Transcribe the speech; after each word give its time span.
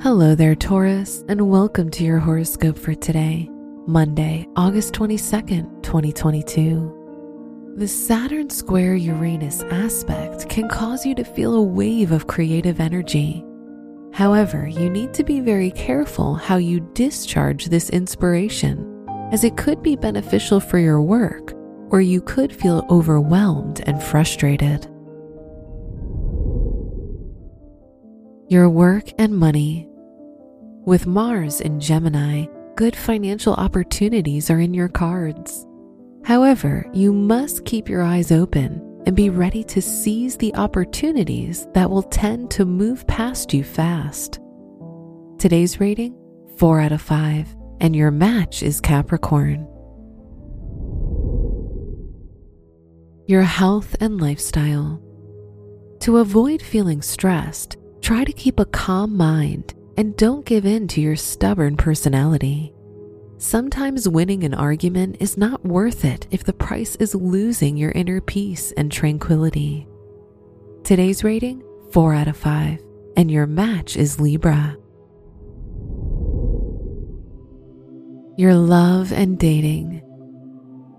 Hello 0.00 0.36
there, 0.36 0.54
Taurus, 0.54 1.24
and 1.28 1.50
welcome 1.50 1.90
to 1.90 2.04
your 2.04 2.20
horoscope 2.20 2.78
for 2.78 2.94
today, 2.94 3.48
Monday, 3.84 4.46
August 4.54 4.94
22nd, 4.94 5.82
2022. 5.82 7.74
The 7.76 7.88
Saturn 7.88 8.48
square 8.48 8.94
Uranus 8.94 9.62
aspect 9.62 10.48
can 10.48 10.68
cause 10.68 11.04
you 11.04 11.16
to 11.16 11.24
feel 11.24 11.56
a 11.56 11.62
wave 11.62 12.12
of 12.12 12.28
creative 12.28 12.78
energy. 12.78 13.44
However, 14.12 14.68
you 14.68 14.88
need 14.88 15.12
to 15.14 15.24
be 15.24 15.40
very 15.40 15.72
careful 15.72 16.36
how 16.36 16.58
you 16.58 16.78
discharge 16.94 17.66
this 17.66 17.90
inspiration, 17.90 19.04
as 19.32 19.42
it 19.42 19.56
could 19.56 19.82
be 19.82 19.96
beneficial 19.96 20.60
for 20.60 20.78
your 20.78 21.02
work, 21.02 21.54
or 21.90 22.00
you 22.00 22.20
could 22.20 22.54
feel 22.54 22.86
overwhelmed 22.88 23.82
and 23.88 24.00
frustrated. 24.00 24.86
Your 28.50 28.70
work 28.70 29.12
and 29.18 29.36
money 29.36 29.86
with 30.86 31.06
Mars 31.06 31.60
in 31.60 31.78
Gemini, 31.80 32.46
good 32.76 32.96
financial 32.96 33.52
opportunities 33.52 34.48
are 34.48 34.58
in 34.58 34.72
your 34.72 34.88
cards. 34.88 35.66
However, 36.24 36.86
you 36.94 37.12
must 37.12 37.66
keep 37.66 37.90
your 37.90 38.02
eyes 38.02 38.32
open 38.32 39.02
and 39.04 39.14
be 39.14 39.28
ready 39.28 39.62
to 39.64 39.82
seize 39.82 40.38
the 40.38 40.54
opportunities 40.54 41.66
that 41.74 41.90
will 41.90 42.04
tend 42.04 42.50
to 42.52 42.64
move 42.64 43.06
past 43.06 43.52
you 43.52 43.62
fast. 43.62 44.40
Today's 45.38 45.78
rating 45.78 46.16
4 46.56 46.80
out 46.80 46.92
of 46.92 47.02
5, 47.02 47.54
and 47.82 47.94
your 47.94 48.10
match 48.10 48.62
is 48.62 48.80
Capricorn. 48.80 49.68
Your 53.26 53.42
health 53.42 53.94
and 54.00 54.18
lifestyle. 54.18 55.02
To 56.00 56.16
avoid 56.16 56.62
feeling 56.62 57.02
stressed, 57.02 57.76
try 58.08 58.24
to 58.24 58.32
keep 58.32 58.58
a 58.58 58.64
calm 58.64 59.14
mind 59.14 59.74
and 59.98 60.16
don't 60.16 60.46
give 60.46 60.64
in 60.64 60.88
to 60.88 60.98
your 60.98 61.14
stubborn 61.14 61.76
personality. 61.76 62.72
Sometimes 63.36 64.08
winning 64.08 64.44
an 64.44 64.54
argument 64.54 65.18
is 65.20 65.36
not 65.36 65.62
worth 65.62 66.06
it 66.06 66.26
if 66.30 66.42
the 66.42 66.54
price 66.54 66.96
is 66.96 67.14
losing 67.14 67.76
your 67.76 67.90
inner 67.90 68.22
peace 68.22 68.72
and 68.78 68.90
tranquility. 68.90 69.86
Today's 70.84 71.22
rating 71.22 71.62
4 71.92 72.14
out 72.14 72.28
of 72.28 72.38
5, 72.38 72.82
and 73.18 73.30
your 73.30 73.46
match 73.46 73.94
is 73.94 74.18
Libra. 74.18 74.74
Your 78.38 78.54
love 78.54 79.12
and 79.12 79.38
dating. 79.38 80.00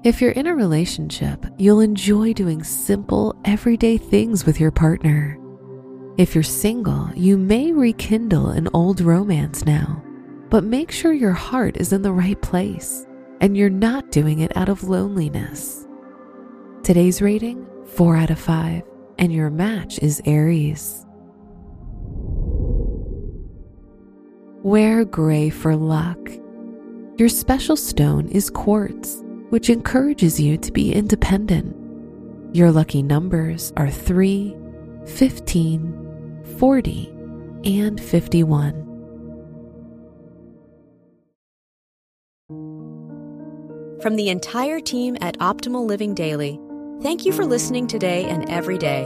If 0.03 0.21
you're 0.21 0.33
in 0.33 0.45
a 0.45 0.53
relationship, 0.53 1.43
you'll 1.57 1.79
enjoy 1.79 2.33
doing 2.33 2.63
simple, 2.63 3.35
everyday 3.45 3.97
things 3.97 4.45
with 4.45 4.59
your 4.59 4.69
partner. 4.69 5.38
If 6.19 6.35
you're 6.35 6.43
single, 6.43 7.09
you 7.15 7.37
may 7.37 7.71
rekindle 7.71 8.49
an 8.49 8.67
old 8.73 8.99
romance 8.99 9.63
now, 9.65 10.03
but 10.49 10.65
make 10.65 10.91
sure 10.91 11.13
your 11.13 11.31
heart 11.31 11.77
is 11.77 11.93
in 11.93 12.01
the 12.01 12.11
right 12.11 12.39
place 12.41 13.07
and 13.39 13.55
you're 13.55 13.69
not 13.69 14.11
doing 14.11 14.39
it 14.39 14.51
out 14.57 14.67
of 14.67 14.83
loneliness. 14.83 15.87
Today's 16.83 17.21
rating 17.21 17.65
4 17.95 18.17
out 18.17 18.31
of 18.31 18.37
5, 18.37 18.83
and 19.17 19.31
your 19.31 19.49
match 19.49 19.97
is 19.99 20.21
Aries. 20.25 21.05
Wear 24.61 25.05
gray 25.05 25.49
for 25.49 25.73
luck. 25.73 26.19
Your 27.15 27.29
special 27.29 27.77
stone 27.77 28.27
is 28.27 28.49
quartz, 28.49 29.23
which 29.51 29.69
encourages 29.69 30.37
you 30.37 30.57
to 30.57 30.71
be 30.73 30.91
independent. 30.93 31.73
Your 32.53 32.73
lucky 32.73 33.03
numbers 33.03 33.71
are 33.77 33.89
3, 33.89 34.53
15, 35.05 36.08
40, 36.57 37.07
and 37.65 38.01
51. 38.01 38.85
From 44.01 44.15
the 44.15 44.29
entire 44.29 44.79
team 44.79 45.17
at 45.19 45.37
Optimal 45.39 45.85
Living 45.85 46.15
Daily, 46.15 46.59
thank 47.01 47.25
you 47.25 47.33
for 47.33 47.45
listening 47.45 47.85
today 47.85 48.25
and 48.25 48.49
every 48.49 48.77
day. 48.77 49.03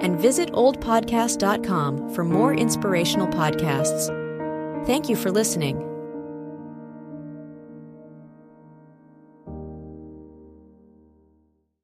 And 0.00 0.18
visit 0.18 0.50
oldpodcast.com 0.52 2.14
for 2.14 2.24
more 2.24 2.54
inspirational 2.54 3.28
podcasts. 3.28 4.08
Thank 4.86 5.08
you 5.08 5.16
for 5.16 5.30
listening. 5.30 5.93